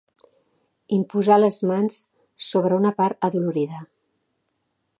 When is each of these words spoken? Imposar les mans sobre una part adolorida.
Imposar 0.95 1.35
les 1.41 1.59
mans 1.71 1.99
sobre 2.47 2.79
una 2.81 2.93
part 3.03 3.29
adolorida. 3.29 3.83